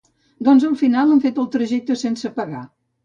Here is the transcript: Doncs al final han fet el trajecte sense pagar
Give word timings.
Doncs 0.47 0.63
al 0.69 0.77
final 0.79 1.13
han 1.17 1.21
fet 1.25 1.37
el 1.43 1.49
trajecte 1.57 1.99
sense 2.07 2.33
pagar 2.41 2.65